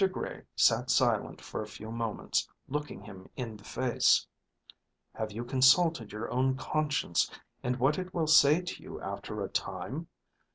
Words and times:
Mr. 0.01 0.11
Gray 0.11 0.41
sat 0.55 0.89
silent 0.89 1.39
for 1.41 1.61
a 1.61 1.67
few 1.67 1.91
moments, 1.91 2.49
looking 2.67 3.01
him 3.03 3.29
in 3.35 3.55
the 3.55 3.63
face. 3.63 4.25
"Have 5.13 5.31
you 5.31 5.45
consulted 5.45 6.11
your 6.11 6.27
own 6.31 6.57
conscience, 6.57 7.29
and 7.61 7.75
what 7.77 7.99
it 7.99 8.11
will 8.11 8.25
say 8.25 8.61
to 8.61 8.81
you 8.81 8.99
after 8.99 9.43
a 9.43 9.47
time? 9.47 10.07